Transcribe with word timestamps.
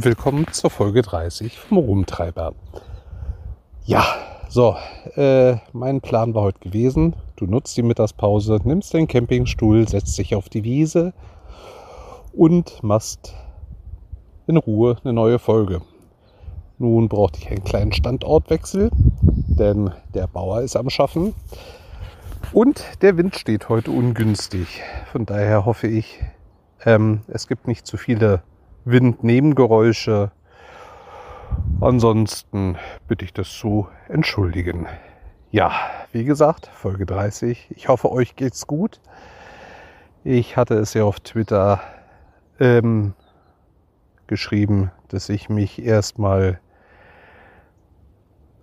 und 0.00 0.06
willkommen 0.06 0.46
zur 0.50 0.70
Folge 0.70 1.02
30 1.02 1.58
vom 1.58 1.76
Rumtreiber. 1.76 2.54
Ja, 3.84 4.02
so, 4.48 4.74
äh, 5.14 5.56
mein 5.74 6.00
Plan 6.00 6.34
war 6.34 6.44
heute 6.44 6.60
gewesen, 6.60 7.16
du 7.36 7.44
nutzt 7.44 7.76
die 7.76 7.82
Mittagspause, 7.82 8.60
nimmst 8.64 8.94
den 8.94 9.08
Campingstuhl, 9.08 9.86
setzt 9.86 10.16
dich 10.16 10.34
auf 10.34 10.48
die 10.48 10.64
Wiese 10.64 11.12
und 12.32 12.82
machst 12.82 13.34
in 14.46 14.56
Ruhe 14.56 14.96
eine 15.04 15.12
neue 15.12 15.38
Folge. 15.38 15.82
Nun 16.78 17.10
brauchte 17.10 17.38
ich 17.40 17.50
einen 17.50 17.64
kleinen 17.64 17.92
Standortwechsel, 17.92 18.90
denn 19.20 19.90
der 20.14 20.28
Bauer 20.28 20.62
ist 20.62 20.76
am 20.76 20.88
Schaffen 20.88 21.34
und 22.54 22.82
der 23.02 23.18
Wind 23.18 23.36
steht 23.36 23.68
heute 23.68 23.90
ungünstig. 23.90 24.80
Von 25.12 25.26
daher 25.26 25.66
hoffe 25.66 25.88
ich, 25.88 26.20
ähm, 26.86 27.20
es 27.28 27.46
gibt 27.48 27.68
nicht 27.68 27.86
zu 27.86 27.98
viele 27.98 28.42
Windnebengeräusche. 28.90 30.32
Ansonsten 31.80 32.76
bitte 33.08 33.24
ich 33.24 33.32
das 33.32 33.50
zu 33.50 33.88
entschuldigen. 34.08 34.86
Ja, 35.50 35.72
wie 36.12 36.24
gesagt, 36.24 36.68
Folge 36.72 37.06
30. 37.06 37.68
Ich 37.70 37.88
hoffe, 37.88 38.12
euch 38.12 38.36
geht's 38.36 38.66
gut. 38.66 39.00
Ich 40.22 40.56
hatte 40.56 40.74
es 40.74 40.94
ja 40.94 41.04
auf 41.04 41.20
Twitter 41.20 41.80
ähm, 42.60 43.14
geschrieben, 44.26 44.90
dass 45.08 45.28
ich 45.28 45.48
mich 45.48 45.82
erstmal 45.82 46.60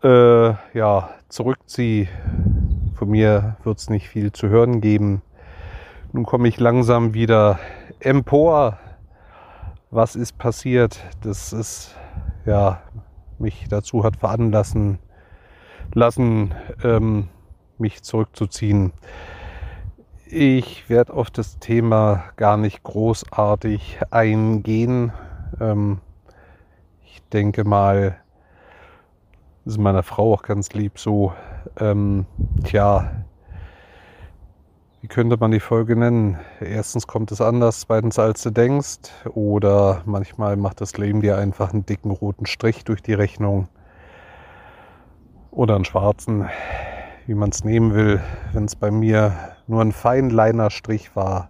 äh, 0.04 0.54
ja, 0.74 1.10
zurückziehe. 1.30 2.08
Von 2.94 3.10
mir 3.10 3.58
wird 3.64 3.80
es 3.80 3.90
nicht 3.90 4.08
viel 4.08 4.32
zu 4.32 4.50
hören 4.50 4.82
geben. 4.82 5.22
Nun 6.14 6.26
komme 6.26 6.48
ich 6.48 6.60
langsam 6.60 7.14
wieder 7.14 7.60
empor 8.00 8.78
was 9.90 10.16
ist 10.16 10.38
passiert, 10.38 11.00
das 11.22 11.54
ist 11.54 11.96
ja 12.46 12.82
mich 13.40 13.68
dazu 13.70 14.04
hat 14.04 14.18
veranlassen 14.18 15.00
lassen, 15.94 16.54
ähm, 16.84 17.30
mich 17.78 18.04
zurückzuziehen. 18.04 18.92
Ich 20.26 20.90
werde 20.90 21.14
auf 21.14 21.30
das 21.30 21.60
Thema 21.60 22.26
gar 22.36 22.58
nicht 22.58 22.84
großartig 22.84 24.00
eingehen. 24.12 25.14
Ähm, 25.62 26.00
ich 27.06 27.22
denke 27.30 27.64
mal, 27.64 28.18
das 29.64 29.76
ist 29.76 29.80
meiner 29.80 30.04
Frau 30.04 30.34
auch 30.34 30.44
ganz 30.44 30.74
lieb 30.74 31.00
so. 31.00 31.34
Ähm, 31.80 32.26
tja, 32.64 33.17
wie 35.08 35.14
könnte 35.14 35.38
man 35.40 35.52
die 35.52 35.62
Folge 35.62 35.96
nennen? 35.96 36.38
Erstens 36.60 37.08
kommt 37.08 37.32
es 37.32 37.40
anders, 37.40 37.80
zweitens 37.80 38.20
als 38.20 38.44
du 38.44 38.50
denkst. 38.50 39.10
Oder 39.36 40.02
manchmal 40.04 40.58
macht 40.58 40.82
das 40.82 40.98
Leben 40.98 41.22
dir 41.22 41.38
einfach 41.38 41.72
einen 41.72 41.86
dicken 41.86 42.12
roten 42.12 42.46
Strich 42.46 42.84
durch 42.84 43.02
die 43.02 43.14
Rechnung. 43.14 43.70
Oder 45.50 45.76
einen 45.76 45.86
schwarzen, 45.86 46.50
wie 47.26 47.36
man 47.36 47.52
es 47.52 47.64
nehmen 47.64 47.96
will. 47.96 48.22
Wenn 48.52 48.66
es 48.66 48.76
bei 48.76 48.92
mir 48.92 49.32
nur 49.68 49.82
ein 49.82 49.94
Feinliner-Strich 49.94 51.16
war, 51.16 51.48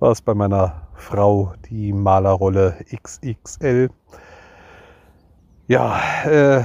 war 0.00 0.10
es 0.10 0.20
bei 0.20 0.34
meiner 0.34 0.88
Frau 0.94 1.52
die 1.70 1.92
Malerrolle 1.92 2.78
XXL. 2.92 3.90
Ja, 5.68 6.00
äh, 6.24 6.64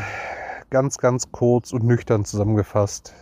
ganz, 0.72 0.98
ganz 0.98 1.31
kurz 1.31 1.74
und 1.74 1.84
nüchtern 1.84 2.26
zusammengefasst 2.26 3.14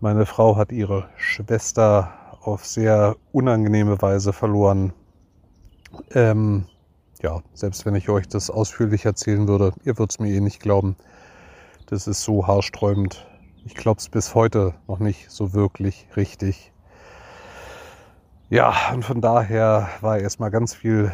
meine 0.00 0.26
Frau 0.26 0.56
hat 0.56 0.70
ihre 0.70 1.08
Schwester 1.16 2.12
auf 2.42 2.64
sehr 2.64 3.16
unangenehme 3.32 4.00
Weise 4.00 4.32
verloren. 4.32 4.92
Ähm, 6.12 6.66
ja, 7.20 7.42
selbst 7.52 7.84
wenn 7.84 7.96
ich 7.96 8.08
euch 8.08 8.28
das 8.28 8.48
ausführlich 8.48 9.04
erzählen 9.04 9.48
würde, 9.48 9.72
ihr 9.84 9.98
würdet 9.98 10.12
es 10.12 10.18
mir 10.20 10.30
eh 10.32 10.40
nicht 10.40 10.60
glauben. 10.60 10.96
Das 11.86 12.06
ist 12.06 12.22
so 12.22 12.46
haarsträubend. 12.46 13.26
Ich 13.64 13.74
glaube 13.74 13.98
es 13.98 14.08
bis 14.08 14.34
heute 14.34 14.74
noch 14.86 15.00
nicht 15.00 15.30
so 15.30 15.52
wirklich 15.52 16.06
richtig. 16.16 16.72
Ja, 18.50 18.92
und 18.94 19.04
von 19.04 19.20
daher 19.20 19.88
war 20.00 20.18
erstmal 20.18 20.50
ganz 20.50 20.74
viel 20.74 21.12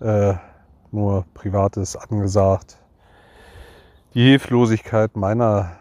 äh, 0.00 0.34
nur 0.90 1.26
Privates 1.34 1.94
angesagt. 1.94 2.78
Die 4.14 4.22
Hilflosigkeit 4.22 5.14
meiner 5.14 5.76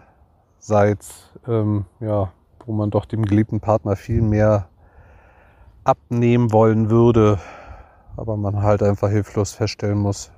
Seits, 0.59 1.32
ähm, 1.47 1.85
ja, 1.99 2.31
wo 2.65 2.73
man 2.73 2.89
doch 2.89 3.05
dem 3.05 3.25
geliebten 3.25 3.59
Partner 3.59 3.95
viel 3.95 4.21
mehr 4.21 4.67
abnehmen 5.83 6.51
wollen 6.51 6.89
würde, 6.89 7.39
aber 8.15 8.37
man 8.37 8.61
halt 8.61 8.83
einfach 8.83 9.09
hilflos 9.09 9.53
feststellen 9.53 9.97
muss, 9.97 10.31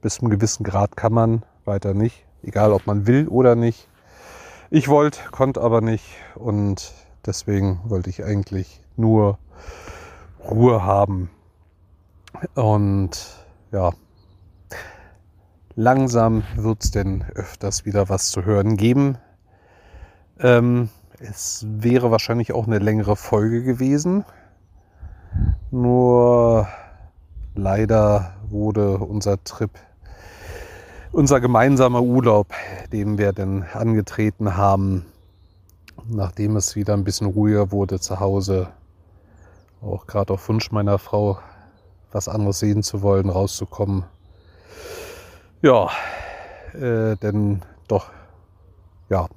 bis 0.00 0.16
zu 0.16 0.22
einem 0.22 0.30
gewissen 0.30 0.64
Grad 0.64 0.96
kann 0.96 1.12
man, 1.12 1.44
weiter 1.64 1.94
nicht, 1.94 2.24
egal 2.42 2.72
ob 2.72 2.86
man 2.86 3.06
will 3.06 3.28
oder 3.28 3.54
nicht. 3.54 3.88
Ich 4.70 4.88
wollte, 4.88 5.20
konnte 5.30 5.60
aber 5.60 5.80
nicht 5.80 6.16
und 6.34 6.94
deswegen 7.26 7.80
wollte 7.84 8.08
ich 8.08 8.24
eigentlich 8.24 8.82
nur 8.96 9.38
Ruhe 10.48 10.84
haben. 10.84 11.30
Und 12.54 13.44
ja, 13.70 13.92
langsam 15.74 16.42
wird 16.56 16.82
es 16.84 16.90
denn 16.90 17.24
öfters 17.34 17.84
wieder 17.84 18.08
was 18.08 18.30
zu 18.30 18.44
hören 18.44 18.76
geben. 18.76 19.18
Ähm, 20.42 20.88
es 21.20 21.64
wäre 21.68 22.10
wahrscheinlich 22.10 22.52
auch 22.52 22.66
eine 22.66 22.80
längere 22.80 23.14
Folge 23.14 23.62
gewesen. 23.62 24.24
Nur 25.70 26.66
leider 27.54 28.34
wurde 28.48 28.98
unser 28.98 29.42
Trip, 29.44 29.70
unser 31.12 31.40
gemeinsamer 31.40 32.02
Urlaub, 32.02 32.48
den 32.92 33.18
wir 33.18 33.32
denn 33.32 33.62
angetreten 33.72 34.56
haben, 34.56 35.06
nachdem 36.08 36.56
es 36.56 36.74
wieder 36.74 36.94
ein 36.94 37.04
bisschen 37.04 37.28
ruhiger 37.28 37.70
wurde 37.70 38.00
zu 38.00 38.18
Hause, 38.18 38.68
auch 39.80 40.06
gerade 40.08 40.32
auf 40.32 40.48
Wunsch 40.48 40.72
meiner 40.72 40.98
Frau, 40.98 41.38
was 42.10 42.28
anderes 42.28 42.58
sehen 42.58 42.82
zu 42.82 43.02
wollen, 43.02 43.30
rauszukommen. 43.30 44.04
Ja, 45.62 45.88
äh, 46.74 47.16
denn 47.16 47.62
doch 47.86 48.10
ja, 49.12 49.28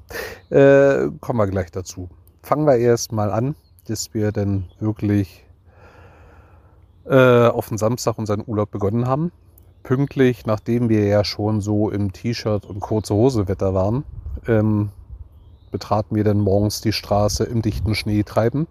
äh, 0.50 1.10
kommen 1.20 1.40
wir 1.40 1.48
gleich 1.48 1.70
dazu. 1.70 2.10
Fangen 2.42 2.66
wir 2.66 2.78
erst 2.78 3.12
mal 3.12 3.30
an, 3.32 3.56
dass 3.88 4.14
wir 4.14 4.32
dann 4.32 4.70
wirklich 4.80 5.46
äh, 7.06 7.48
auf 7.48 7.68
den 7.68 7.78
Samstag 7.78 8.18
unseren 8.18 8.44
Urlaub 8.48 8.72
begonnen 8.72 9.06
haben. 9.06 9.34
Pünktlich, 9.84 10.46
nachdem 10.46 10.88
wir 10.88 11.06
ja 11.06 11.24
schon 11.26 11.60
so 11.60 11.90
im 11.92 12.14
T-Shirt 12.14 12.66
und 12.66 12.80
kurze 12.80 13.14
Hose 13.14 13.48
Wetter 13.50 13.74
waren, 13.74 14.06
ähm, 14.48 14.90
betraten 15.72 16.16
wir 16.16 16.24
dann 16.24 16.40
morgens 16.40 16.80
die 16.80 16.94
Straße 16.94 17.44
im 17.44 17.62
dichten 17.62 17.96
Schneetreiben. 17.96 18.68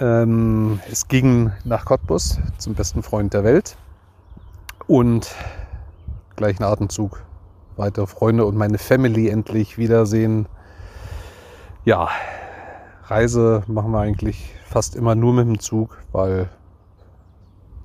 Ähm, 0.00 0.80
es 0.90 1.06
ging 1.06 1.52
nach 1.64 1.84
Cottbus 1.84 2.38
zum 2.58 2.74
besten 2.74 3.04
Freund 3.04 3.32
der 3.34 3.44
Welt 3.44 3.76
und 4.88 5.32
gleichen 6.34 6.64
Atemzug 6.64 7.22
weitere 7.78 8.06
Freunde 8.06 8.44
und 8.44 8.56
meine 8.56 8.78
Family 8.78 9.28
endlich 9.28 9.78
wiedersehen. 9.78 10.46
Ja, 11.84 12.08
Reise 13.04 13.62
machen 13.66 13.92
wir 13.92 14.00
eigentlich 14.00 14.54
fast 14.66 14.96
immer 14.96 15.14
nur 15.14 15.32
mit 15.32 15.46
dem 15.46 15.58
Zug, 15.60 15.98
weil 16.12 16.48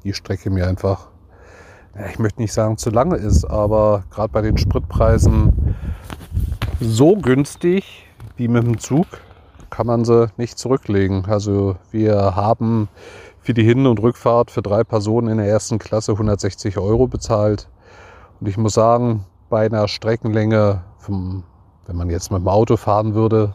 die 0.03 0.13
Strecke 0.13 0.49
mir 0.49 0.67
einfach, 0.67 1.07
ich 2.11 2.19
möchte 2.19 2.41
nicht 2.41 2.51
sagen 2.51 2.77
zu 2.77 2.89
lange 2.89 3.15
ist, 3.15 3.45
aber 3.45 4.03
gerade 4.09 4.33
bei 4.33 4.41
den 4.41 4.57
Spritpreisen 4.57 5.75
so 6.81 7.15
günstig 7.15 8.07
wie 8.35 8.47
mit 8.47 8.63
dem 8.63 8.79
Zug 8.79 9.07
kann 9.69 9.87
man 9.87 10.03
sie 10.05 10.27
nicht 10.37 10.57
zurücklegen. 10.57 11.25
Also 11.25 11.77
wir 11.91 12.35
haben 12.35 12.89
für 13.41 13.53
die 13.53 13.63
Hin- 13.63 13.87
und 13.87 14.01
Rückfahrt 14.01 14.51
für 14.51 14.61
drei 14.61 14.83
Personen 14.83 15.29
in 15.29 15.37
der 15.37 15.47
ersten 15.47 15.79
Klasse 15.79 16.13
160 16.13 16.77
Euro 16.77 17.07
bezahlt. 17.07 17.69
Und 18.39 18.47
ich 18.47 18.57
muss 18.57 18.73
sagen, 18.73 19.25
bei 19.53 19.67
einer 19.67 19.87
Streckenlänge, 19.87 20.81
vom, 20.97 21.43
wenn 21.85 21.95
man 21.95 22.09
jetzt 22.09 22.31
mit 22.31 22.41
dem 22.41 22.47
Auto 22.47 22.75
fahren 22.75 23.13
würde, 23.13 23.53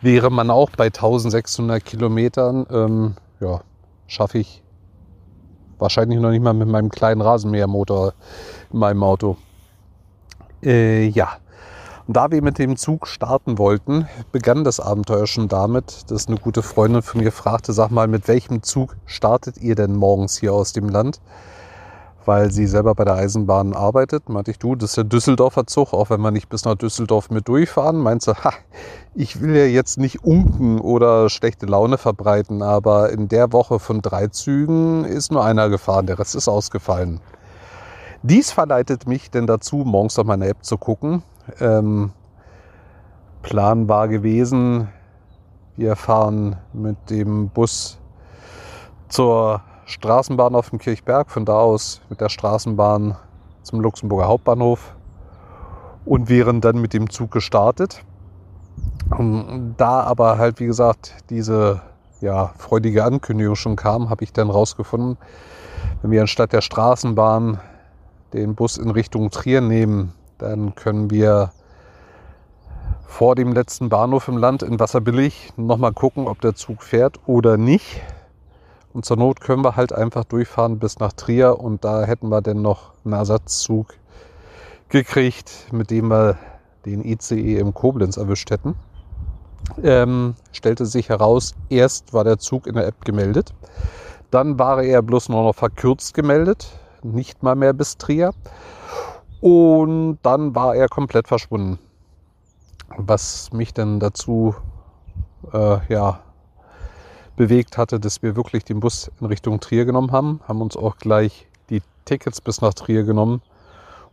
wäre 0.00 0.30
man 0.30 0.50
auch 0.50 0.70
bei 0.70 0.86
1600 0.86 1.84
Kilometern. 1.84 2.66
Ähm, 2.70 3.16
ja, 3.38 3.60
schaffe 4.06 4.38
ich 4.38 4.62
wahrscheinlich 5.78 6.18
noch 6.18 6.30
nicht 6.30 6.42
mal 6.42 6.54
mit 6.54 6.66
meinem 6.66 6.88
kleinen 6.88 7.20
Rasenmähermotor 7.20 8.14
in 8.72 8.78
meinem 8.78 9.02
Auto. 9.02 9.36
Äh, 10.62 11.08
ja, 11.08 11.28
und 12.06 12.16
da 12.16 12.30
wir 12.30 12.40
mit 12.40 12.58
dem 12.58 12.78
Zug 12.78 13.06
starten 13.06 13.58
wollten, 13.58 14.08
begann 14.32 14.64
das 14.64 14.80
Abenteuer 14.80 15.26
schon 15.26 15.46
damit, 15.46 16.10
dass 16.10 16.26
eine 16.26 16.38
gute 16.38 16.62
Freundin 16.62 17.02
von 17.02 17.20
mir 17.20 17.32
fragte, 17.32 17.74
sag 17.74 17.90
mal, 17.90 18.08
mit 18.08 18.28
welchem 18.28 18.62
Zug 18.62 18.96
startet 19.04 19.58
ihr 19.58 19.74
denn 19.74 19.94
morgens 19.94 20.38
hier 20.38 20.54
aus 20.54 20.72
dem 20.72 20.88
Land? 20.88 21.20
Weil 22.24 22.50
sie 22.50 22.66
selber 22.66 22.94
bei 22.94 23.04
der 23.04 23.14
Eisenbahn 23.14 23.74
arbeitet. 23.74 24.28
Meinte 24.28 24.50
ich, 24.50 24.58
du, 24.58 24.74
das 24.74 24.90
ist 24.90 24.96
der 24.96 25.04
Düsseldorfer 25.04 25.66
Zug, 25.66 25.92
auch 25.92 26.10
wenn 26.10 26.20
wir 26.20 26.30
nicht 26.30 26.48
bis 26.48 26.64
nach 26.64 26.74
Düsseldorf 26.74 27.30
mit 27.30 27.48
durchfahren. 27.48 27.98
Meinte 27.98 28.26
sie, 28.26 28.44
ha, 28.44 28.52
ich 29.14 29.40
will 29.40 29.56
ja 29.56 29.64
jetzt 29.64 29.98
nicht 29.98 30.24
unken 30.24 30.80
oder 30.80 31.28
schlechte 31.28 31.66
Laune 31.66 31.98
verbreiten, 31.98 32.62
aber 32.62 33.10
in 33.10 33.28
der 33.28 33.52
Woche 33.52 33.78
von 33.78 34.02
drei 34.02 34.28
Zügen 34.28 35.04
ist 35.04 35.32
nur 35.32 35.44
einer 35.44 35.68
gefahren, 35.68 36.06
der 36.06 36.18
Rest 36.18 36.34
ist 36.34 36.48
ausgefallen. 36.48 37.20
Dies 38.22 38.52
verleitet 38.52 39.08
mich 39.08 39.30
denn 39.30 39.46
dazu, 39.46 39.78
morgens 39.78 40.18
auf 40.18 40.26
meine 40.26 40.46
App 40.46 40.64
zu 40.64 40.78
gucken. 40.78 41.22
Ähm, 41.60 42.12
Plan 43.42 43.88
war 43.88 44.06
gewesen, 44.06 44.88
wir 45.76 45.96
fahren 45.96 46.56
mit 46.72 47.10
dem 47.10 47.48
Bus 47.48 47.98
zur 49.08 49.62
Straßenbahn 49.92 50.54
auf 50.54 50.70
dem 50.70 50.78
Kirchberg, 50.78 51.30
von 51.30 51.44
da 51.44 51.58
aus 51.58 52.00
mit 52.08 52.20
der 52.20 52.28
Straßenbahn 52.28 53.16
zum 53.62 53.80
Luxemburger 53.80 54.26
Hauptbahnhof 54.26 54.94
und 56.04 56.28
wären 56.28 56.60
dann 56.60 56.80
mit 56.80 56.92
dem 56.92 57.10
Zug 57.10 57.30
gestartet. 57.30 58.02
Und 59.16 59.74
da 59.76 60.00
aber 60.02 60.38
halt, 60.38 60.58
wie 60.58 60.66
gesagt, 60.66 61.14
diese 61.30 61.82
ja, 62.20 62.52
freudige 62.58 63.04
Ankündigung 63.04 63.56
schon 63.56 63.76
kam, 63.76 64.10
habe 64.10 64.24
ich 64.24 64.32
dann 64.32 64.48
rausgefunden, 64.48 65.18
wenn 66.00 66.10
wir 66.10 66.22
anstatt 66.22 66.52
der 66.52 66.60
Straßenbahn 66.60 67.60
den 68.32 68.54
Bus 68.54 68.78
in 68.78 68.90
Richtung 68.90 69.30
Trier 69.30 69.60
nehmen, 69.60 70.14
dann 70.38 70.74
können 70.74 71.10
wir 71.10 71.52
vor 73.06 73.34
dem 73.34 73.52
letzten 73.52 73.90
Bahnhof 73.90 74.28
im 74.28 74.38
Land 74.38 74.62
in 74.62 74.80
Wasserbillig 74.80 75.52
nochmal 75.56 75.92
gucken, 75.92 76.26
ob 76.26 76.40
der 76.40 76.54
Zug 76.54 76.82
fährt 76.82 77.20
oder 77.26 77.58
nicht. 77.58 78.00
Und 78.92 79.04
zur 79.04 79.16
Not 79.16 79.40
können 79.40 79.64
wir 79.64 79.76
halt 79.76 79.92
einfach 79.92 80.24
durchfahren 80.24 80.78
bis 80.78 80.98
nach 80.98 81.12
Trier 81.12 81.58
und 81.58 81.84
da 81.84 82.04
hätten 82.04 82.28
wir 82.28 82.42
dann 82.42 82.60
noch 82.62 82.92
einen 83.04 83.14
Ersatzzug 83.14 83.94
gekriegt, 84.88 85.68
mit 85.72 85.90
dem 85.90 86.08
wir 86.08 86.36
den 86.84 87.04
ICE 87.04 87.58
im 87.58 87.72
Koblenz 87.72 88.16
erwischt 88.16 88.50
hätten. 88.50 88.74
Ähm, 89.82 90.34
stellte 90.50 90.84
sich 90.84 91.08
heraus, 91.08 91.54
erst 91.70 92.12
war 92.12 92.24
der 92.24 92.38
Zug 92.38 92.66
in 92.66 92.74
der 92.74 92.86
App 92.86 93.04
gemeldet, 93.04 93.54
dann 94.30 94.58
war 94.58 94.82
er 94.82 95.00
bloß 95.02 95.28
nur 95.28 95.44
noch 95.44 95.54
verkürzt 95.54 96.14
gemeldet, 96.14 96.68
nicht 97.02 97.42
mal 97.42 97.54
mehr 97.54 97.72
bis 97.72 97.96
Trier 97.96 98.34
und 99.40 100.18
dann 100.22 100.54
war 100.54 100.74
er 100.74 100.88
komplett 100.88 101.28
verschwunden. 101.28 101.78
Was 102.98 103.52
mich 103.52 103.72
dann 103.72 104.00
dazu 104.00 104.54
äh, 105.52 105.78
ja, 105.88 106.20
bewegt 107.36 107.78
hatte, 107.78 107.98
dass 107.98 108.22
wir 108.22 108.36
wirklich 108.36 108.64
den 108.64 108.80
Bus 108.80 109.10
in 109.20 109.26
Richtung 109.26 109.60
Trier 109.60 109.84
genommen 109.84 110.12
haben, 110.12 110.40
haben 110.46 110.60
uns 110.60 110.76
auch 110.76 110.96
gleich 110.96 111.46
die 111.70 111.82
Tickets 112.04 112.40
bis 112.40 112.60
nach 112.60 112.74
Trier 112.74 113.04
genommen, 113.04 113.42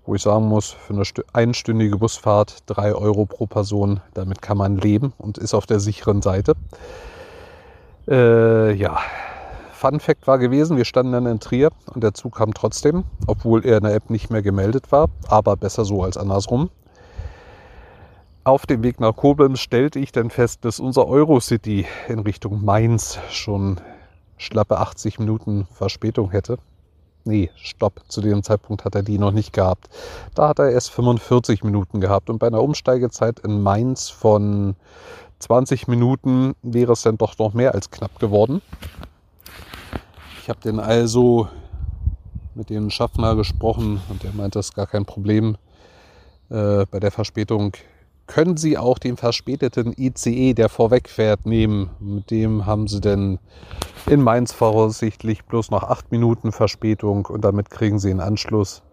wo 0.06 0.16
ich 0.16 0.22
sagen 0.22 0.48
muss, 0.48 0.72
für 0.72 0.94
eine 0.94 1.04
einstündige 1.34 1.98
Busfahrt 1.98 2.58
drei 2.66 2.94
Euro 2.94 3.26
pro 3.26 3.46
Person, 3.46 4.02
damit 4.14 4.42
kann 4.42 4.58
man 4.58 4.78
leben 4.78 5.14
und 5.18 5.38
ist 5.38 5.54
auf 5.54 5.66
der 5.66 5.80
sicheren 5.80 6.22
Seite. 6.22 6.54
Äh, 8.08 8.74
ja, 8.74 8.98
Fun 9.80 10.00
Fact 10.00 10.28
war 10.28 10.40
gewesen, 10.40 10.76
wir 10.76 10.84
standen 10.84 11.14
dann 11.14 11.26
in 11.26 11.40
Trier 11.40 11.70
und 11.94 12.04
der 12.04 12.14
Zug 12.14 12.36
kam 12.36 12.54
trotzdem, 12.54 13.06
obwohl 13.28 13.66
er 13.66 13.78
in 13.78 13.84
der 13.84 13.96
App 13.96 14.10
nicht 14.10 14.30
mehr 14.30 14.42
gemeldet 14.42 14.92
war, 14.92 15.10
aber 15.28 15.56
besser 15.56 15.86
so 15.86 16.04
als 16.04 16.18
andersrum. 16.18 16.70
Auf 18.46 18.66
dem 18.66 18.84
Weg 18.84 19.00
nach 19.00 19.16
Koblenz 19.16 19.60
stellte 19.60 20.00
ich 20.00 20.12
dann 20.12 20.30
fest, 20.30 20.64
dass 20.64 20.80
unser 20.80 21.08
Eurocity 21.08 21.86
in 22.08 22.20
Richtung 22.20 22.64
Mainz 22.64 23.20
schon 23.30 23.82
schlappe 24.38 24.78
80 24.78 25.20
Minuten 25.20 25.68
Verspätung 25.72 26.32
hätte. 26.32 26.58
Nee, 27.26 27.52
stopp, 27.56 28.02
zu 28.08 28.22
dem 28.22 28.42
Zeitpunkt 28.42 28.86
hat 28.86 28.96
er 28.96 29.04
die 29.04 29.20
noch 29.20 29.32
nicht 29.32 29.52
gehabt. 29.52 29.90
Da 30.36 30.48
hat 30.48 30.60
er 30.60 30.72
erst 30.72 30.90
45 30.92 31.66
Minuten 31.66 32.00
gehabt 32.00 32.30
und 32.30 32.40
bei 32.40 32.48
einer 32.48 32.64
Umsteigezeit 32.64 33.40
in 33.40 33.62
Mainz 33.62 34.10
von 34.10 34.78
20 35.40 35.90
Minuten 35.90 36.56
wäre 36.62 36.94
es 36.94 37.02
dann 37.02 37.18
doch 37.18 37.38
noch 37.38 37.54
mehr 37.54 37.74
als 37.74 37.92
knapp 37.92 38.20
geworden. 38.20 38.62
Ich 40.42 40.50
habe 40.50 40.62
den 40.62 40.80
also 40.80 41.50
mit 42.56 42.70
dem 42.70 42.90
Schaffner 42.90 43.36
gesprochen 43.36 44.02
und 44.08 44.24
der 44.24 44.32
meint, 44.32 44.56
das 44.56 44.70
ist 44.70 44.76
gar 44.76 44.88
kein 44.88 45.06
Problem. 45.06 45.58
Äh, 46.50 46.86
bei 46.90 47.00
der 47.00 47.12
Verspätung 47.12 47.74
können 48.30 48.58
Sie 48.58 48.78
auch 48.78 49.00
den 49.00 49.18
verspäteten 49.18 49.94
ICE, 49.98 50.54
der 50.54 50.70
vorwegfährt, 50.70 51.48
nehmen. 51.48 51.90
Mit 52.00 52.30
dem 52.30 52.68
haben 52.68 52.88
Sie 52.88 53.02
denn 53.02 53.40
in 54.06 54.22
Mainz 54.22 54.54
voraussichtlich 54.54 55.46
bloß 55.46 55.72
noch 55.72 55.84
acht 55.84 56.12
Minuten 56.12 56.52
Verspätung 56.52 57.26
und 57.26 57.44
damit 57.44 57.72
kriegen 57.72 57.98
Sie 57.98 58.12
einen 58.12 58.20
Anschluss. 58.20 58.84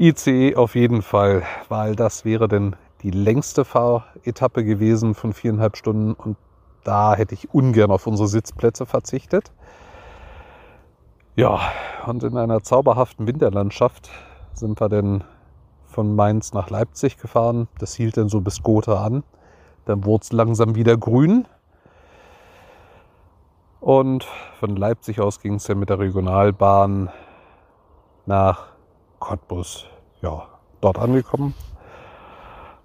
ICE 0.00 0.56
auf 0.56 0.74
jeden 0.74 1.02
Fall, 1.02 1.44
weil 1.68 1.94
das 1.94 2.24
wäre 2.24 2.48
denn 2.48 2.74
die 3.02 3.12
längste 3.12 3.64
Fahretappe 3.64 4.64
gewesen 4.64 5.14
von 5.14 5.32
viereinhalb 5.32 5.76
Stunden 5.76 6.12
und 6.12 6.36
da 6.82 7.14
hätte 7.14 7.34
ich 7.34 7.54
ungern 7.54 7.92
auf 7.92 8.08
unsere 8.08 8.28
Sitzplätze 8.28 8.86
verzichtet. 8.86 9.52
Ja, 11.36 11.60
und 12.06 12.24
in 12.24 12.36
einer 12.36 12.62
zauberhaften 12.62 13.28
Winterlandschaft 13.28 14.10
sind 14.52 14.80
wir 14.80 14.88
denn 14.88 15.22
von 15.96 16.14
Mainz 16.14 16.52
nach 16.52 16.68
Leipzig 16.68 17.16
gefahren. 17.16 17.68
Das 17.78 17.94
hielt 17.94 18.18
dann 18.18 18.28
so 18.28 18.42
bis 18.42 18.62
Gotha 18.62 19.02
an. 19.02 19.24
Dann 19.86 20.04
wurde 20.04 20.24
es 20.24 20.32
langsam 20.32 20.74
wieder 20.74 20.94
grün. 20.98 21.46
Und 23.80 24.24
von 24.60 24.76
Leipzig 24.76 25.20
aus 25.20 25.40
ging 25.40 25.54
es 25.54 25.64
dann 25.64 25.78
mit 25.78 25.88
der 25.88 25.98
Regionalbahn 25.98 27.08
nach 28.26 28.66
Cottbus. 29.20 29.86
Ja, 30.20 30.46
dort 30.82 30.98
angekommen. 30.98 31.54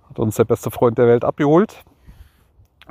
Hat 0.09 0.17
uns 0.17 0.37
der 0.37 0.45
beste 0.45 0.71
Freund 0.71 0.97
der 0.97 1.07
Welt 1.07 1.25
abgeholt. 1.25 1.83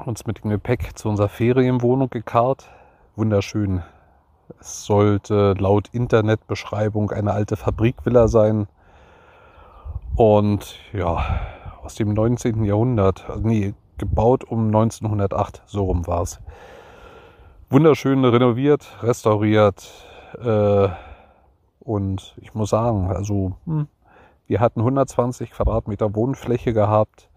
Uns 0.05 0.26
mit 0.26 0.44
dem 0.44 0.50
Gepäck 0.50 0.99
zu 0.99 1.08
unserer 1.08 1.31
Ferienwohnung 1.31 2.11
gekarrt. 2.11 2.69
Wunderschön. 3.16 3.82
Es 4.61 4.84
sollte 4.84 5.55
laut 5.55 5.88
Internetbeschreibung 5.93 7.11
eine 7.11 7.32
alte 7.32 7.56
Fabrikvilla 7.56 8.28
sein 8.28 8.69
und 10.17 10.77
ja, 10.93 11.41
aus 11.83 11.95
dem 11.95 12.12
19. 12.12 12.65
Jahrhundert, 12.65 13.29
also 13.29 13.47
nee, 13.47 13.75
gebaut 13.99 14.45
um 14.45 14.67
1908, 14.67 15.62
so 15.67 15.85
rum 15.85 16.07
war 16.07 16.23
es. 16.23 16.41
Wunderschön 17.69 18.25
renoviert, 18.25 18.87
restauriert 19.03 19.89
äh, 20.43 20.89
und 21.81 22.35
ich 22.41 22.55
muss 22.55 22.71
sagen, 22.71 23.11
also 23.11 23.53
hm, 23.65 23.87
wir 24.47 24.61
hatten 24.61 24.81
120 24.81 25.53
Quadratmeter 25.53 26.15
Wohnfläche 26.15 26.73
gehabt, 26.73 27.29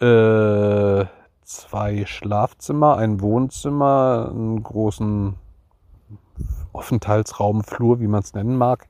äh, 0.00 1.04
zwei 1.42 2.06
Schlafzimmer, 2.06 2.96
ein 2.96 3.20
Wohnzimmer, 3.20 4.30
einen 4.30 4.62
großen 4.62 5.34
Aufenthaltsraum, 6.72 7.62
Flur, 7.62 8.00
wie 8.00 8.06
man 8.06 8.20
es 8.20 8.32
nennen 8.34 8.56
mag. 8.56 8.86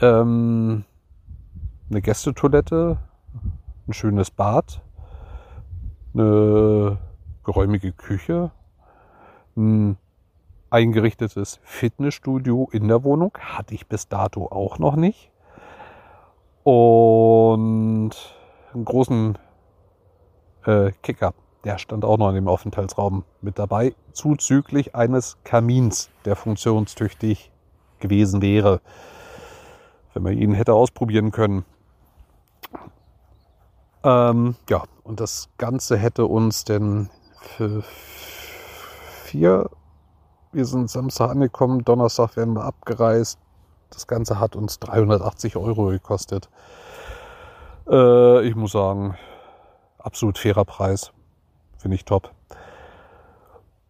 Ähm, 0.00 0.84
eine 1.90 2.02
Gästetoilette, 2.02 2.98
ein 3.86 3.92
schönes 3.92 4.30
Bad, 4.30 4.82
eine 6.14 6.98
geräumige 7.44 7.92
Küche, 7.92 8.50
ein 9.56 9.96
eingerichtetes 10.70 11.60
Fitnessstudio 11.62 12.68
in 12.72 12.88
der 12.88 13.04
Wohnung. 13.04 13.32
Hatte 13.38 13.74
ich 13.74 13.86
bis 13.86 14.08
dato 14.08 14.46
auch 14.46 14.78
noch 14.78 14.96
nicht. 14.96 15.30
Und 16.62 18.10
einen 18.74 18.84
großen 18.84 19.38
äh, 20.66 20.92
Kicker, 21.02 21.32
der 21.64 21.78
stand 21.78 22.04
auch 22.04 22.18
noch 22.18 22.28
in 22.28 22.34
dem 22.34 22.48
Aufenthaltsraum 22.48 23.24
mit 23.40 23.58
dabei, 23.58 23.94
zuzüglich 24.12 24.94
eines 24.94 25.38
Kamins, 25.44 26.10
der 26.26 26.36
funktionstüchtig 26.36 27.50
gewesen 27.98 28.42
wäre, 28.42 28.82
wenn 30.12 30.22
man 30.22 30.36
ihn 30.36 30.52
hätte 30.52 30.74
ausprobieren 30.74 31.30
können. 31.30 31.64
Ähm, 34.08 34.54
ja, 34.70 34.84
und 35.04 35.20
das 35.20 35.50
Ganze 35.58 35.98
hätte 35.98 36.24
uns 36.24 36.64
denn 36.64 37.10
für 37.40 37.82
vier, 39.24 39.68
wir 40.50 40.64
sind 40.64 40.88
Samstag 40.88 41.28
angekommen, 41.28 41.84
Donnerstag 41.84 42.34
werden 42.38 42.54
wir 42.54 42.64
abgereist. 42.64 43.38
Das 43.90 44.06
Ganze 44.06 44.40
hat 44.40 44.56
uns 44.56 44.78
380 44.78 45.56
Euro 45.56 45.88
gekostet. 45.88 46.48
Äh, 47.86 48.46
ich 48.46 48.56
muss 48.56 48.72
sagen, 48.72 49.14
absolut 49.98 50.38
fairer 50.38 50.64
Preis. 50.64 51.12
Finde 51.76 51.96
ich 51.96 52.06
top. 52.06 52.32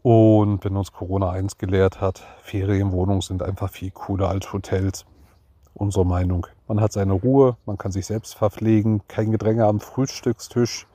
Und 0.02 0.64
wenn 0.64 0.76
uns 0.76 0.92
Corona 0.92 1.30
eins 1.30 1.58
gelehrt 1.58 2.00
hat, 2.00 2.24
Ferienwohnungen 2.42 3.20
sind 3.20 3.40
einfach 3.40 3.70
viel 3.70 3.92
cooler 3.92 4.30
als 4.30 4.52
Hotels 4.52 5.06
unsere 5.78 6.04
Meinung. 6.04 6.46
Man 6.66 6.80
hat 6.80 6.92
seine 6.92 7.14
Ruhe, 7.14 7.56
man 7.66 7.78
kann 7.78 7.92
sich 7.92 8.06
selbst 8.06 8.34
verpflegen, 8.34 9.02
kein 9.08 9.30
Gedränge 9.30 9.64
am 9.64 9.80
Frühstückstisch 9.80 10.86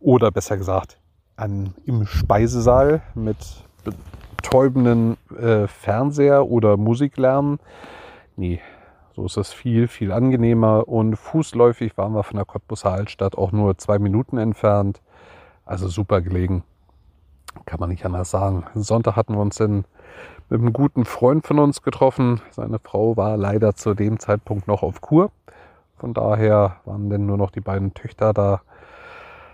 oder 0.00 0.30
besser 0.30 0.56
gesagt 0.56 0.98
an, 1.38 1.74
im 1.86 2.06
Speisesaal 2.06 3.02
mit 3.14 3.36
betäubenden 3.84 5.16
äh, 5.38 5.66
Fernseher 5.66 6.46
oder 6.48 6.76
Musiklärm. 6.76 7.58
nee, 8.36 8.60
so 9.14 9.24
ist 9.24 9.36
es 9.36 9.52
viel, 9.52 9.88
viel 9.88 10.12
angenehmer. 10.12 10.86
Und 10.86 11.16
fußläufig 11.16 11.96
waren 11.96 12.12
wir 12.12 12.22
von 12.22 12.36
der 12.36 12.44
Cottbusser 12.44 12.92
Altstadt 12.92 13.36
auch 13.36 13.50
nur 13.52 13.76
zwei 13.78 13.98
Minuten 13.98 14.38
entfernt. 14.38 15.00
Also 15.64 15.88
super 15.88 16.20
gelegen. 16.20 16.62
Kann 17.66 17.80
man 17.80 17.88
nicht 17.90 18.04
anders 18.04 18.30
sagen. 18.30 18.64
Sonntag 18.74 19.16
hatten 19.16 19.34
wir 19.34 19.40
uns 19.40 19.56
dann 19.56 19.86
mit 20.48 20.60
einem 20.60 20.72
guten 20.72 21.04
Freund 21.04 21.46
von 21.46 21.58
uns 21.58 21.82
getroffen. 21.82 22.40
Seine 22.50 22.78
Frau 22.78 23.16
war 23.16 23.36
leider 23.36 23.74
zu 23.74 23.94
dem 23.94 24.18
Zeitpunkt 24.18 24.66
noch 24.66 24.82
auf 24.82 25.00
Kur. 25.00 25.30
Von 25.96 26.14
daher 26.14 26.76
waren 26.84 27.10
denn 27.10 27.26
nur 27.26 27.36
noch 27.36 27.50
die 27.50 27.60
beiden 27.60 27.92
Töchter 27.92 28.32
da. 28.32 28.62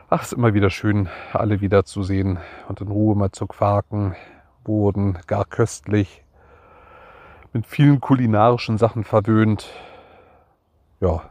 Ach, 0.08 0.22
ist 0.22 0.32
immer 0.32 0.54
wieder 0.54 0.70
schön, 0.70 1.08
alle 1.32 1.60
wiederzusehen 1.60 2.38
und 2.68 2.80
in 2.80 2.88
Ruhe 2.88 3.16
mal 3.16 3.32
zu 3.32 3.46
quaken. 3.46 4.14
Wurden 4.64 5.18
gar 5.26 5.44
köstlich 5.44 6.22
mit 7.52 7.66
vielen 7.66 8.00
kulinarischen 8.00 8.78
Sachen 8.78 9.04
verwöhnt. 9.04 9.68
Ja, 11.00 11.22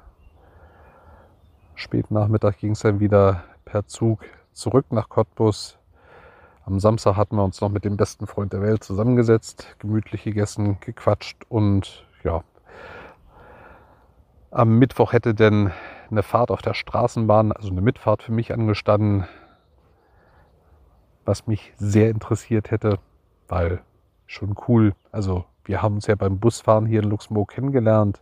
spät 1.75 2.12
Nachmittag 2.12 2.60
ging 2.60 2.72
es 2.72 2.79
dann 2.79 3.00
wieder 3.00 3.43
per 3.65 3.86
Zug 3.88 4.25
zurück 4.51 4.88
nach 4.91 5.10
Cottbus. 5.10 5.77
Am 6.65 6.79
Samstag 6.79 7.17
hatten 7.17 7.36
wir 7.36 7.43
uns 7.43 7.60
noch 7.60 7.70
mit 7.70 7.84
dem 7.84 7.98
besten 7.98 8.25
Freund 8.25 8.53
der 8.53 8.62
Welt 8.62 8.84
zusammengesetzt, 8.84 9.75
gemütlich 9.79 10.24
gegessen, 10.24 10.77
gequatscht 10.79 11.43
und 11.50 12.08
ja. 12.24 12.43
Am 14.50 14.79
Mittwoch 14.79 15.12
hätte 15.12 15.34
denn 15.34 15.72
eine 16.10 16.24
Fahrt 16.24 16.51
auf 16.51 16.62
der 16.62 16.74
Straßenbahn, 16.74 17.51
also 17.51 17.70
eine 17.70 17.82
Mitfahrt 17.82 18.24
für 18.24 18.32
mich 18.32 18.53
angestanden, 18.53 19.25
was 21.25 21.48
mich 21.48 21.74
sehr 21.77 22.10
interessiert 22.10 22.72
hätte, 22.72 23.00
weil 23.48 23.82
schon 24.25 24.55
cool, 24.67 24.93
also 25.12 25.46
wir 25.65 25.82
haben 25.82 25.96
uns 25.96 26.08
ja 26.08 26.15
beim 26.15 26.39
Busfahren 26.39 26.86
hier 26.86 27.01
in 27.01 27.10
Luxemburg 27.10 27.51
kennengelernt. 27.51 28.22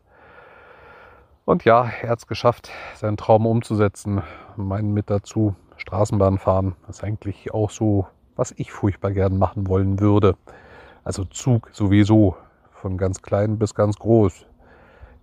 Und 1.45 1.65
ja, 1.65 1.89
er 2.01 2.09
hat 2.09 2.19
es 2.19 2.27
geschafft, 2.27 2.69
seinen 2.95 3.17
Traum 3.17 3.45
umzusetzen. 3.45 4.21
Meinen 4.55 4.93
mit 4.93 5.09
dazu 5.09 5.55
Straßenbahn 5.77 6.37
fahren. 6.37 6.75
Ist 6.87 7.03
eigentlich 7.03 7.51
auch 7.53 7.71
so, 7.71 8.07
was 8.35 8.53
ich 8.57 8.71
furchtbar 8.71 9.11
gern 9.11 9.37
machen 9.37 9.67
wollen 9.67 9.99
würde. 9.99 10.35
Also 11.03 11.25
Zug 11.25 11.69
sowieso, 11.71 12.35
von 12.73 12.97
ganz 12.97 13.21
klein 13.21 13.57
bis 13.57 13.75
ganz 13.75 13.97
groß. 13.97 14.45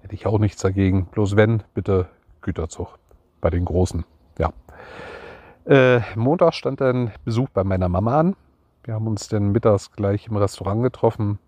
Hätte 0.00 0.15
ich 0.15 0.27
auch 0.27 0.38
nichts 0.38 0.62
dagegen. 0.62 1.07
Bloß 1.07 1.37
wenn, 1.37 1.62
bitte 1.75 2.09
Güterzug 2.41 2.99
bei 3.41 3.50
den 3.50 3.65
Großen. 3.65 4.05
Ja. 4.38 4.53
Äh, 5.65 6.00
Montag 6.17 6.55
stand 6.55 6.81
dann 6.81 7.12
Besuch 7.25 7.49
bei 7.50 7.65
meiner 7.65 7.88
Mama 7.88 8.19
an. 8.19 8.37
Wir 8.85 8.95
haben 8.95 9.07
uns 9.07 9.29
dann 9.29 9.53
mittags 9.53 9.93
gleich 9.93 10.29
im 10.29 10.37
Restaurant 10.37 10.83
getroffen 10.83 11.38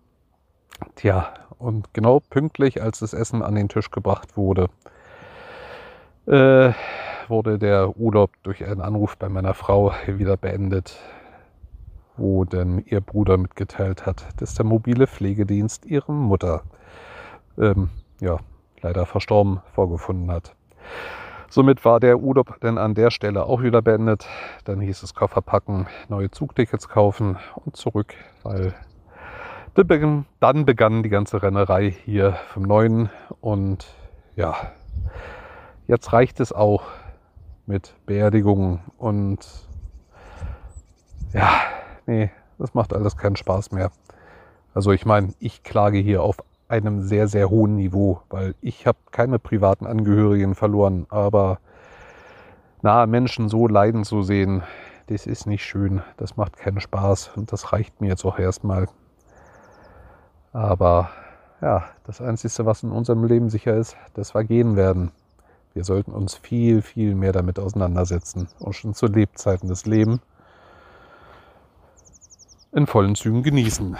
Tja, 0.95 1.33
und 1.57 1.93
genau 1.93 2.19
pünktlich, 2.19 2.81
als 2.81 2.99
das 2.99 3.13
Essen 3.13 3.43
an 3.43 3.55
den 3.55 3.69
Tisch 3.69 3.91
gebracht 3.91 4.35
wurde, 4.35 4.69
äh, 6.25 6.71
wurde 7.27 7.59
der 7.59 7.97
Urlaub 7.97 8.31
durch 8.43 8.65
einen 8.65 8.81
Anruf 8.81 9.17
bei 9.17 9.29
meiner 9.29 9.53
Frau 9.53 9.93
wieder 10.07 10.37
beendet, 10.37 10.97
wo 12.17 12.45
denn 12.45 12.83
ihr 12.85 13.01
Bruder 13.01 13.37
mitgeteilt 13.37 14.05
hat, 14.05 14.27
dass 14.37 14.53
der 14.55 14.65
mobile 14.65 15.07
Pflegedienst 15.07 15.85
ihre 15.85 16.11
Mutter, 16.11 16.63
ähm, 17.57 17.89
ja, 18.19 18.37
leider 18.81 19.05
verstorben 19.05 19.61
vorgefunden 19.73 20.31
hat. 20.31 20.55
Somit 21.49 21.83
war 21.83 21.99
der 21.99 22.19
Urlaub 22.19 22.57
dann 22.61 22.77
an 22.77 22.93
der 22.93 23.11
Stelle 23.11 23.43
auch 23.45 23.61
wieder 23.61 23.81
beendet. 23.81 24.25
Dann 24.63 24.79
hieß 24.79 25.03
es 25.03 25.13
Koffer 25.13 25.41
packen, 25.41 25.87
neue 26.07 26.31
Zugtickets 26.31 26.87
kaufen 26.87 27.37
und 27.55 27.75
zurück, 27.75 28.13
weil 28.43 28.73
dann 30.39 30.65
begann 30.65 31.03
die 31.03 31.09
ganze 31.09 31.43
Rennerei 31.43 31.91
hier 31.91 32.33
vom 32.53 32.63
Neuen 32.63 33.09
und 33.39 33.85
ja, 34.35 34.55
jetzt 35.87 36.11
reicht 36.13 36.39
es 36.39 36.51
auch 36.51 36.83
mit 37.65 37.95
Beerdigungen 38.05 38.79
und 38.97 39.39
ja, 41.33 41.61
nee, 42.05 42.31
das 42.57 42.73
macht 42.73 42.93
alles 42.93 43.17
keinen 43.17 43.35
Spaß 43.35 43.71
mehr. 43.71 43.91
Also 44.73 44.91
ich 44.91 45.05
meine, 45.05 45.33
ich 45.39 45.63
klage 45.63 45.97
hier 45.97 46.23
auf 46.23 46.37
einem 46.67 47.01
sehr, 47.01 47.27
sehr 47.27 47.49
hohen 47.49 47.75
Niveau, 47.75 48.21
weil 48.29 48.55
ich 48.61 48.87
habe 48.87 48.97
keine 49.11 49.39
privaten 49.39 49.85
Angehörigen 49.85 50.55
verloren, 50.55 51.05
aber 51.09 51.59
nahe 52.81 53.07
Menschen 53.07 53.49
so 53.49 53.67
leiden 53.67 54.05
zu 54.05 54.23
sehen, 54.23 54.63
das 55.07 55.27
ist 55.27 55.45
nicht 55.45 55.65
schön, 55.65 56.01
das 56.15 56.37
macht 56.37 56.57
keinen 56.57 56.79
Spaß 56.79 57.31
und 57.35 57.51
das 57.51 57.73
reicht 57.73 57.99
mir 57.99 58.07
jetzt 58.07 58.23
auch 58.23 58.39
erstmal. 58.39 58.87
Aber 60.53 61.09
ja, 61.61 61.83
das 62.05 62.21
Einzige, 62.21 62.65
was 62.65 62.83
in 62.83 62.91
unserem 62.91 63.25
Leben 63.25 63.49
sicher 63.49 63.75
ist, 63.75 63.97
das 64.13 64.33
war 64.33 64.45
gehen 64.45 64.75
werden. 64.77 65.11
Wir 65.73 65.83
sollten 65.83 66.11
uns 66.11 66.35
viel, 66.35 66.81
viel 66.81 67.15
mehr 67.15 67.33
damit 67.33 67.59
auseinandersetzen 67.59 68.47
und 68.59 68.73
schon 68.73 68.93
zu 68.93 69.07
Lebzeiten 69.07 69.67
des 69.67 69.85
Lebens 69.85 70.21
in 72.73 72.87
vollen 72.87 73.15
Zügen 73.15 73.43
genießen. 73.43 73.97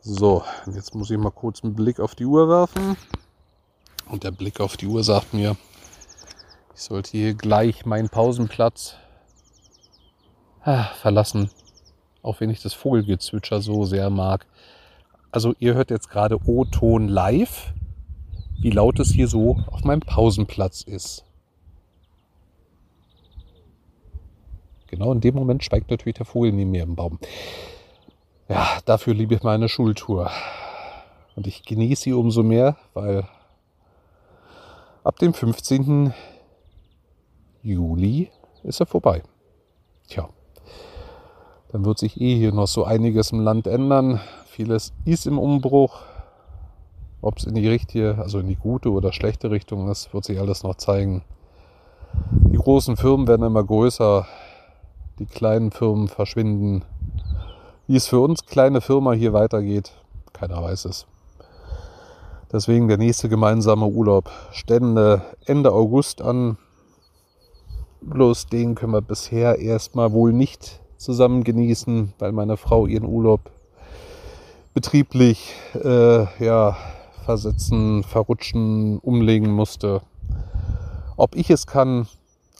So, 0.00 0.42
jetzt 0.66 0.94
muss 0.94 1.10
ich 1.10 1.18
mal 1.18 1.30
kurz 1.30 1.62
einen 1.62 1.74
Blick 1.74 2.00
auf 2.00 2.14
die 2.14 2.24
Uhr 2.24 2.48
werfen. 2.48 2.96
Und 4.08 4.24
der 4.24 4.32
Blick 4.32 4.60
auf 4.60 4.76
die 4.76 4.86
Uhr 4.86 5.04
sagt 5.04 5.34
mir, 5.34 5.56
ich 6.74 6.82
sollte 6.82 7.10
hier 7.12 7.34
gleich 7.34 7.86
meinen 7.86 8.08
Pausenplatz 8.08 8.96
ah, 10.62 10.84
verlassen. 11.00 11.50
Auch 12.22 12.40
wenn 12.40 12.50
ich 12.50 12.62
das 12.62 12.74
Vogelgezwitscher 12.74 13.60
so 13.60 13.84
sehr 13.84 14.10
mag. 14.10 14.46
Also 15.30 15.54
ihr 15.58 15.74
hört 15.74 15.90
jetzt 15.90 16.10
gerade 16.10 16.38
O-Ton 16.44 17.06
live, 17.06 17.72
wie 18.58 18.70
laut 18.70 18.98
es 18.98 19.10
hier 19.10 19.28
so 19.28 19.58
auf 19.70 19.84
meinem 19.84 20.00
Pausenplatz 20.00 20.82
ist. 20.82 21.24
Genau 24.90 25.12
in 25.12 25.20
dem 25.20 25.36
Moment 25.36 25.64
schweigt 25.64 25.90
natürlich 25.90 26.16
der 26.16 26.26
Vogel 26.26 26.52
neben 26.52 26.72
mir 26.72 26.82
im 26.82 26.96
Baum. 26.96 27.20
Ja, 28.48 28.66
dafür 28.84 29.14
liebe 29.14 29.36
ich 29.36 29.44
meine 29.44 29.68
Schultour. 29.68 30.30
Und 31.36 31.46
ich 31.46 31.62
genieße 31.62 32.02
sie 32.02 32.12
umso 32.12 32.42
mehr, 32.42 32.76
weil 32.92 33.24
ab 35.04 35.18
dem 35.20 35.32
15. 35.32 36.12
Juli 37.62 38.30
ist 38.64 38.80
er 38.80 38.86
vorbei. 38.86 39.22
Tja, 40.08 40.28
dann 41.70 41.84
wird 41.84 41.98
sich 41.98 42.20
eh 42.20 42.36
hier 42.36 42.52
noch 42.52 42.66
so 42.66 42.82
einiges 42.82 43.30
im 43.30 43.40
Land 43.40 43.68
ändern. 43.68 44.20
Vieles 44.46 44.92
ist 45.04 45.26
im 45.26 45.38
Umbruch. 45.38 46.02
Ob 47.22 47.38
es 47.38 47.44
in 47.44 47.54
die 47.54 47.68
richtige, 47.68 48.18
also 48.18 48.40
in 48.40 48.48
die 48.48 48.56
gute 48.56 48.90
oder 48.90 49.12
schlechte 49.12 49.52
Richtung 49.52 49.88
ist, 49.88 50.12
wird 50.12 50.24
sich 50.24 50.40
alles 50.40 50.64
noch 50.64 50.74
zeigen. 50.74 51.22
Die 52.30 52.56
großen 52.56 52.96
Firmen 52.96 53.28
werden 53.28 53.46
immer 53.46 53.62
größer, 53.62 54.26
die 55.20 55.26
kleinen 55.26 55.70
Firmen 55.70 56.08
verschwinden. 56.08 56.82
Wie 57.86 57.96
es 57.96 58.08
für 58.08 58.20
uns 58.20 58.46
kleine 58.46 58.80
Firma 58.80 59.12
hier 59.12 59.32
weitergeht, 59.32 59.92
keiner 60.32 60.62
weiß 60.62 60.86
es. 60.86 61.06
Deswegen 62.50 62.88
der 62.88 62.96
nächste 62.96 63.28
gemeinsame 63.28 63.86
Urlaub 63.86 64.30
stände 64.50 65.22
Ende 65.44 65.72
August 65.72 66.22
an. 66.22 66.56
Bloß 68.00 68.46
den 68.46 68.74
können 68.74 68.92
wir 68.92 69.02
bisher 69.02 69.58
erstmal 69.58 70.12
wohl 70.12 70.32
nicht 70.32 70.80
zusammen 70.96 71.44
genießen, 71.44 72.14
weil 72.18 72.32
meine 72.32 72.56
Frau 72.56 72.86
ihren 72.86 73.06
Urlaub 73.06 73.50
betrieblich 74.72 75.52
äh, 75.74 76.24
ja, 76.42 76.76
versetzen, 77.26 78.04
verrutschen, 78.04 78.98
umlegen 79.00 79.50
musste. 79.50 80.00
Ob 81.16 81.36
ich 81.36 81.50
es 81.50 81.66
kann, 81.66 82.06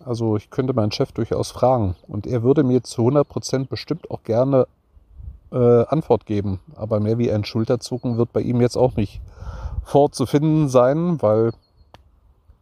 also 0.04 0.36
ich 0.36 0.50
könnte 0.50 0.72
meinen 0.72 0.92
Chef 0.92 1.12
durchaus 1.12 1.50
fragen 1.50 1.96
und 2.08 2.26
er 2.26 2.42
würde 2.42 2.64
mir 2.64 2.82
zu 2.82 3.02
100% 3.02 3.68
bestimmt 3.68 4.10
auch 4.10 4.22
gerne 4.22 4.66
äh, 5.52 5.84
Antwort 5.86 6.26
geben. 6.26 6.60
Aber 6.74 7.00
mehr 7.00 7.18
wie 7.18 7.30
ein 7.30 7.44
Schulterzucken 7.44 8.16
wird 8.16 8.32
bei 8.32 8.40
ihm 8.40 8.60
jetzt 8.60 8.76
auch 8.76 8.96
nicht 8.96 9.20
vorzufinden 9.84 10.68
sein, 10.68 11.20
weil 11.22 11.52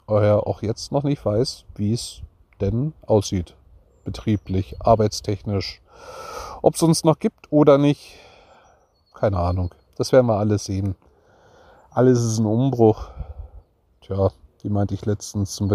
er 0.08 0.46
auch 0.46 0.62
jetzt 0.62 0.92
noch 0.92 1.02
nicht 1.02 1.24
weiß, 1.24 1.64
wie 1.76 1.92
es 1.92 2.22
denn 2.60 2.94
aussieht. 3.06 3.54
Betrieblich, 4.04 4.76
arbeitstechnisch. 4.80 5.82
Ob 6.62 6.74
es 6.74 6.82
uns 6.82 7.04
noch 7.04 7.18
gibt 7.18 7.52
oder 7.52 7.78
nicht, 7.78 8.16
keine 9.14 9.38
Ahnung. 9.38 9.74
Das 9.96 10.12
werden 10.12 10.26
wir 10.26 10.38
alles 10.38 10.64
sehen. 10.64 10.94
Alles 11.90 12.22
ist 12.22 12.38
ein 12.38 12.46
Umbruch. 12.46 13.10
Tja, 14.00 14.30
wie 14.62 14.70
meinte 14.70 14.94
ich 14.94 15.04
letztens 15.04 15.54
zum 15.54 15.68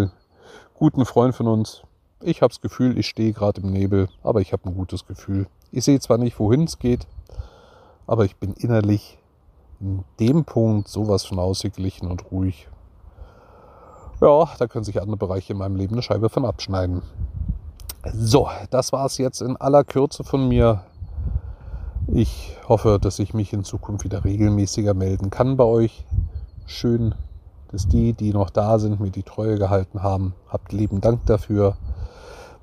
guten 0.83 1.05
Freund 1.05 1.33
von 1.33 1.47
uns. 1.47 1.81
Ich 2.21 2.41
habe 2.41 2.49
das 2.49 2.59
Gefühl, 2.59 2.97
ich 2.97 3.07
stehe 3.07 3.31
gerade 3.31 3.61
im 3.61 3.71
Nebel, 3.71 4.09
aber 4.21 4.41
ich 4.41 4.51
habe 4.51 4.65
ein 4.65 4.75
gutes 4.75 5.05
Gefühl. 5.05 5.47
Ich 5.71 5.85
sehe 5.85 5.97
zwar 6.01 6.17
nicht, 6.17 6.37
wohin 6.39 6.65
es 6.65 6.77
geht, 6.77 7.07
aber 8.05 8.25
ich 8.25 8.35
bin 8.35 8.51
innerlich 8.51 9.17
in 9.79 10.03
dem 10.19 10.43
Punkt 10.43 10.89
sowas 10.89 11.23
von 11.23 11.39
ausgeglichen 11.39 12.11
und 12.11 12.29
ruhig. 12.33 12.67
Ja, 14.19 14.49
da 14.59 14.67
können 14.67 14.83
sich 14.83 15.01
andere 15.01 15.15
Bereiche 15.15 15.53
in 15.53 15.59
meinem 15.59 15.77
Leben 15.77 15.93
eine 15.93 16.01
Scheibe 16.01 16.27
von 16.27 16.43
abschneiden. 16.43 17.01
So, 18.13 18.49
das 18.69 18.91
war 18.91 19.05
es 19.05 19.17
jetzt 19.17 19.41
in 19.41 19.55
aller 19.55 19.85
Kürze 19.85 20.25
von 20.25 20.49
mir. 20.49 20.83
Ich 22.07 22.57
hoffe, 22.67 22.99
dass 23.01 23.19
ich 23.19 23.33
mich 23.33 23.53
in 23.53 23.63
Zukunft 23.63 24.03
wieder 24.03 24.25
regelmäßiger 24.25 24.93
melden 24.93 25.29
kann 25.29 25.55
bei 25.55 25.63
euch. 25.63 26.05
schön, 26.65 27.15
dass 27.73 27.87
die, 27.87 28.13
die 28.13 28.31
noch 28.31 28.51
da 28.51 28.77
sind, 28.77 28.99
mir 28.99 29.09
die 29.09 29.23
Treue 29.23 29.57
gehalten 29.57 30.03
haben. 30.03 30.35
Habt 30.47 30.71
lieben 30.71 31.01
Dank 31.01 31.25
dafür. 31.25 31.75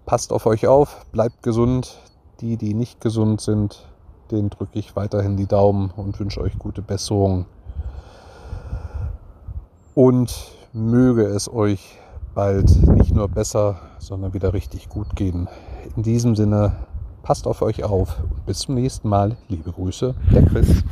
Passt 0.07 0.33
auf 0.33 0.47
euch 0.47 0.69
auf, 0.69 1.05
bleibt 1.13 1.43
gesund. 1.43 1.99
Die, 2.41 2.57
die 2.57 2.73
nicht 2.73 3.03
gesund 3.03 3.43
sind, 3.43 3.87
denen 4.31 4.49
drücke 4.49 4.79
ich 4.79 4.97
weiterhin 4.97 5.37
die 5.37 5.47
Daumen 5.47 5.91
und 5.95 6.19
wünsche 6.19 6.41
euch 6.41 6.59
gute 6.59 6.81
Besserung. 6.81 7.45
Und 9.95 10.53
möge 10.73 11.25
es 11.25 11.53
euch 11.53 11.99
bald 12.35 12.71
nicht 12.89 13.13
nur 13.13 13.29
besser, 13.29 13.81
sondern 13.99 14.33
wieder 14.33 14.55
richtig 14.55 14.89
gut 14.89 15.17
gehen. 15.17 15.49
In 15.97 16.03
diesem 16.05 16.37
Sinne, 16.37 16.77
passt 17.23 17.47
auf 17.47 17.61
euch 17.61 17.85
auf 17.85 18.17
und 18.23 18.47
bis 18.47 18.61
zum 18.61 18.77
nächsten 18.77 19.09
Mal. 19.09 19.37
Liebe 19.49 19.73
Grüße, 19.73 20.15
der 20.33 20.47
Chris. 20.47 20.85